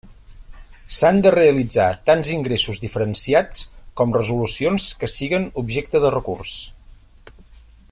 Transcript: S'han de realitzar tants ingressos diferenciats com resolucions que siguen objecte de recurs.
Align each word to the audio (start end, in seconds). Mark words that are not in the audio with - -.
S'han 0.99 1.19
de 1.25 1.33
realitzar 1.35 1.89
tants 2.11 2.31
ingressos 2.37 2.81
diferenciats 2.85 3.61
com 4.01 4.17
resolucions 4.19 4.89
que 5.03 5.11
siguen 5.17 5.47
objecte 5.65 6.03
de 6.07 6.13
recurs. 6.19 6.57